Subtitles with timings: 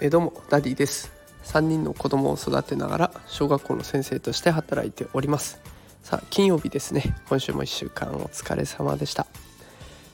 [0.00, 1.10] えどうもダディです。
[1.44, 5.60] 3人の子供を育てながら小学校の先生として働いております。
[6.02, 7.16] さあ金曜日ですね。
[7.26, 9.26] 今週も1週間お疲れ様でした、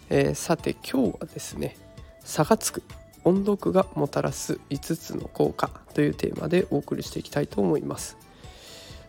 [0.09, 1.77] えー、さて今日はですね
[2.23, 2.85] 差がつく
[3.25, 8.17] 音読がもたらす5つの効果というテーマでお送りしていきたいと思います。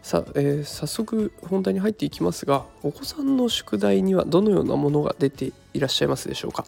[0.02, 6.66] さ、えー、早速本題に入っていきますがお子さんの宿題にはどのようなものが出ていらっしゃいますでしょうか？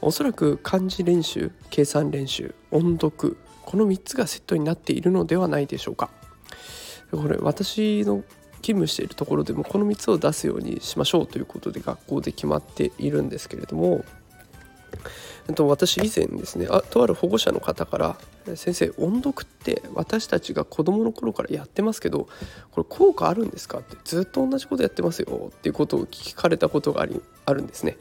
[0.00, 6.10] おそらく漢字練習計算練習音読この3つがセットになっているのではないでしょうか？
[7.10, 8.22] これ私の
[8.60, 14.04] 勤務しているところでもこの3つを出すようにしましょうということで学校で決まっているんですけれども
[15.48, 18.16] えっと私以前ですねあとある保護者の方から
[18.56, 22.28] 「先生音読って私たちが子どもの頃からやってますけど
[22.72, 27.96] これ効果あるんですか?」ってずっと同じことやってますよっていうことを聞かれたことがありあるんですね。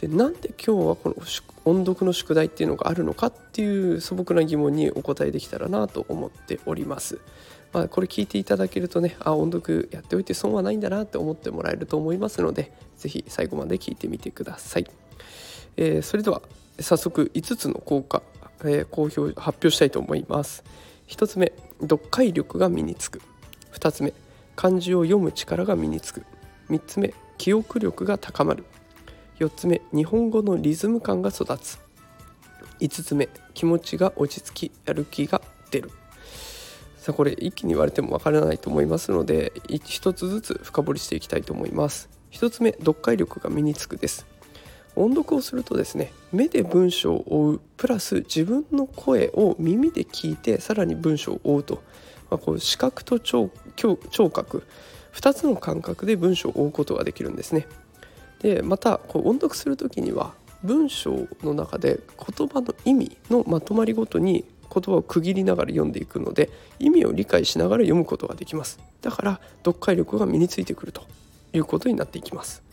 [0.00, 1.16] でなんで今日はこの
[1.64, 7.18] 音読の宿題っていうのがあるのかっていう素朴な疑問にお答えできたらなと思っております。
[7.72, 15.05] まあ、これ聞いていただけるとねあ音読やっておいて損はないんだなって思ってもらえると思いますので是非最後まで聞いてみてください。
[15.76, 16.42] えー、それでは
[16.80, 18.22] 早速5つの効果、
[18.60, 20.64] えー、公表発表したいと思います。
[21.08, 23.20] 1つ目読解力が身につく。
[23.72, 24.12] 2つ目
[24.54, 26.24] 漢字を読む力が身につく。
[26.70, 28.64] 3つ目記憶力が高まる。
[29.38, 31.78] 4つ目日本語のリズム感が育つ。
[32.80, 35.90] 5つ目気持ちが落ち着きやる気が出る。
[36.96, 42.08] さあこれ一気に言われてもわからないと思いますので1つずつ深掘りしていきたいと思います。
[42.32, 44.26] 1つ目読解力が身につくです。
[44.96, 51.82] 音読をするとですね目で文章を追うプラス自分の声を耳で聞いてさらに文章を追うと、
[52.30, 54.64] まあ、こう視覚と聴聴覚。
[55.16, 57.66] 2つの感覚で文章を追うことができるんですね。
[58.40, 62.00] でまたこう音読する時には文章の中で
[62.36, 68.78] 言葉の意味のまとまりごとに言葉を区切りながら読んでいくので意味を理解しながら読むことができます。
[69.00, 71.02] だから読解力が身についてくると
[71.54, 72.65] いうことになっていきます。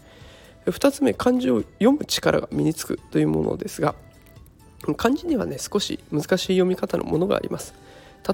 [0.66, 3.96] 2つ目漢字を読む力が身につくというものですが
[4.98, 7.74] 漢字にはね少し難しい読み方のものがあります。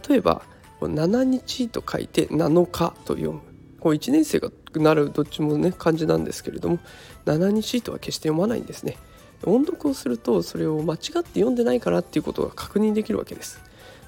[0.09, 0.41] 例えば
[0.81, 3.41] 7日と書いて7日と読む。
[3.79, 6.79] こう1年生がなるどっちもね漢字なんですけれども
[7.25, 8.97] 7日とは決して読まないんですね。
[9.45, 13.62] 音読をするとそれを間違って読んでないかなっていうことが確認できるわけです。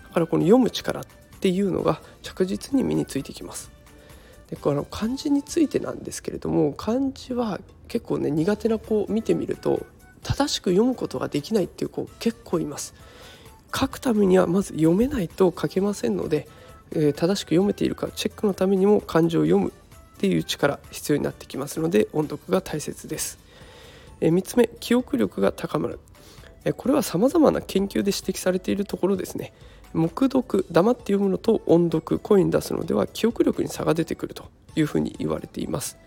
[0.08, 1.04] だからこの読む力っ
[1.40, 3.72] ていうのが着実に身についてきます。
[4.50, 7.60] でこの漢字についてなんですけれども漢字は
[7.92, 9.86] 結構ね苦手な子を見てみると
[10.24, 12.94] 正しく読むことができないっていう子結構います。
[13.78, 16.48] 書くためにはまず読めないと書けませんので、
[16.92, 23.40] えー、正しく読めているかチェックのためにも漢字を読むっていう力必要になってきますので音読が大切です、
[24.20, 26.00] えー、3つ目記憶力が高まる、
[26.66, 29.54] え、これは様々な研究で指摘されているところですね。
[29.94, 35.98] 黙読黙って読むのと音読声に出すのでは記憶力に差が出てくるというふうに言われています。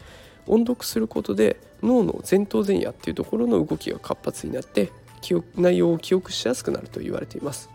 [0.47, 4.91] 音読することで脳の前頭前野っていうところの動きが活発になって
[5.21, 7.71] 記憶内容を記憶しやすくなると言われています。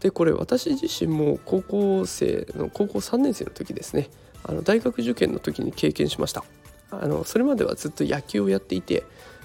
[0.00, 4.08] でこれ私自身も高校生の高校3年生の時ですね。
[4.44, 6.44] あの大学受験の時に経験しました。
[6.90, 9.04] あのそれまではずっと野球をやっていて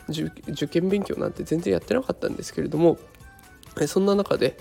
[0.10, 2.98] 受験勉強なんて全然やってなかったんですけれども
[3.88, 4.58] そんな中で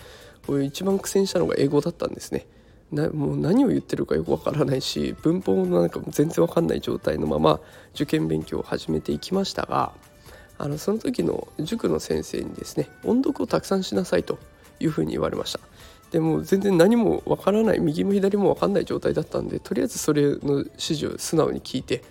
[0.64, 2.46] 一番苦戦したのが英語だったんですね。
[2.92, 7.60] なもう何を言ってるかよくわからないし文法もなんか全然わかんない状態のまま
[7.94, 9.92] 受験勉強を始めていきましたが
[10.58, 14.38] あのその時の塾の先生にですね音読をたくさんしなさいと
[14.78, 15.60] いうふうに言われました。
[16.10, 22.02] でも全然何もわからない右も左もわかんない状態だったんでとりあえずそれの指示を素直に聞いて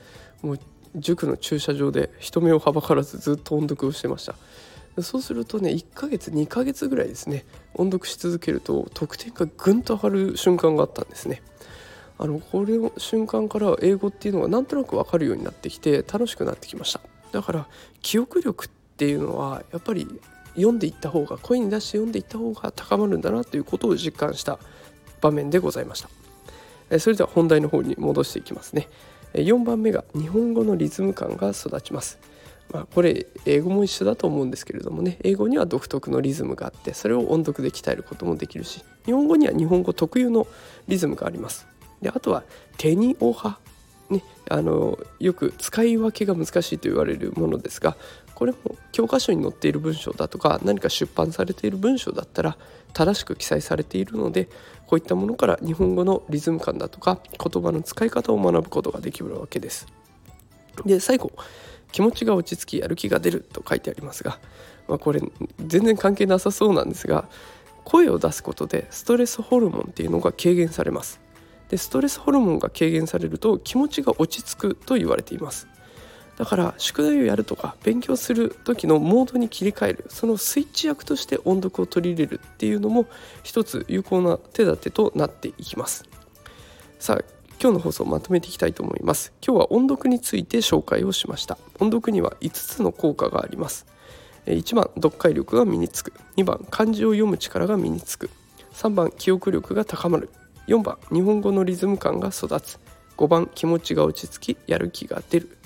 [0.41, 0.59] もう
[0.95, 4.35] 塾の駐車場で人目をはばからずずっと音読をしてました。
[5.01, 11.41] そうするとね1ヶ月2ヶ月ぐらいですね音読し続けると得点がぐんと上がる瞬間があったんですね。
[12.21, 16.99] あのこれの瞬間から英語っていうのがなんとなく分かるようになってきて楽しくなってきました。
[17.31, 17.67] だから
[18.01, 20.05] 記憶力っていうのはやっぱり
[20.55, 24.59] 読んでいった方が声に出して読んでいった方が高まるんだなということを実感した
[25.21, 26.01] 場面でございまし
[26.89, 26.99] た。
[26.99, 28.89] それでは本題の方に戻していきますね。
[29.33, 32.19] 4番目が日本語のリズム感が育ちます。
[32.71, 40.45] まあ、これ英語も一緒だと思うんですけれどもね英語には独特のリズムがあってそれを音読で鍛えることもできるし日本語には日本語特有の
[40.87, 41.67] リズムがあります。
[42.01, 42.43] であとは
[42.77, 43.59] 「手におは」
[44.09, 47.95] ね、あのよく使い分けが難しいと言われるものですが
[48.33, 48.57] これも
[48.91, 52.57] 教科書に載っている文章だとか何か出版されている文章だったら
[52.93, 54.49] 正しく記載されているので
[54.87, 59.85] こういったものから日本語のリズム感だとか言葉の使い方を学ぶことができるわけです。
[60.85, 61.31] で最後
[61.91, 64.39] 気持ちが落ち着きやる気が出ると書いてありますが、
[64.87, 65.21] まあ、これ
[65.65, 67.27] 全然関係なさそうなんですが
[67.83, 71.19] 声を出すことでストレスホルモンっていうのが軽減されます。
[71.69, 75.67] でストレスホルモンが軽減されると気持ちが落ち着くと言われています。
[76.37, 83.07] だから宿題をやるとか勉強する時のモードに切り替えるそのスイッチ役として音読を取り入れるっていうのも
[83.43, 86.05] 一つ有効な手立てとなっていきます。
[86.97, 89.33] さあ今日の放送をまとめていきたいと思います。
[89.45, 91.57] 今日は音読について紹介をしました。
[91.79, 93.85] 音読には5つの効果があります。
[94.45, 96.13] 1番読解力が身につく。
[96.37, 98.29] 2番漢字を読む力が身につく。
[98.71, 100.29] 3番記憶力が高まる。
[100.67, 102.79] 4番日本語のリズム感が育つ。
[103.17, 105.57] 5番気持ちが落ち着きやる気が出る。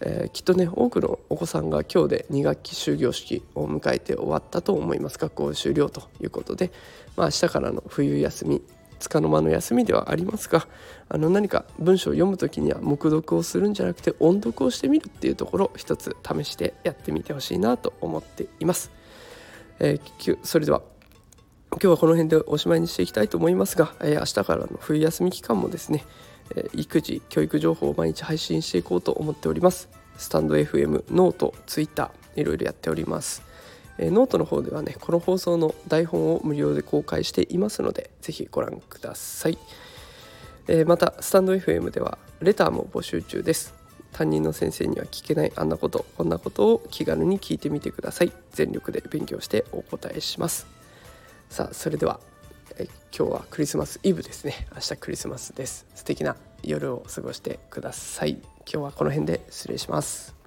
[0.00, 5.18] えー、きっとね多くのお子さんが今日で2学期終業式を迎えて終わったと思います。
[5.18, 6.70] 学校終了ということで、
[7.16, 8.62] まあ、明日からの冬休み
[8.98, 10.66] つかの間の休みではありますが
[11.08, 18.90] あの何か文章を読む時には黙読をするんじゃなくて音読をしてみるっていうところ一つ試してやってみてほしいなと思っています。
[19.78, 20.82] えー、それでは
[21.70, 26.04] 今日はこの辺でおしまいにしていきたいと思いますが、えー、明日からの冬休み期間もですね
[26.54, 33.42] え育児教育情報を毎日配信していこうと思っておりますスタンド FM ノートツイッターいろいろやっております
[33.98, 39.58] えノートの方ではねこの放送の台本を無料で公開していますのでぜひご覧ください。
[40.68, 43.74] えまたスタンド FM ではレターも募集中です。
[44.12, 48.32] 担任の先生には聞けないあんなことこんなことを気軽に聞いてみてください。
[48.52, 50.66] 全力で勉強してお答えします。
[51.50, 52.20] さあそれでは
[52.78, 54.66] え今日はクリスマスイブですね。
[54.74, 55.86] 明日クリスマスです。
[55.94, 58.32] 素敵な夜を過ごしてください。
[58.32, 60.37] 今日はこの辺で失礼します。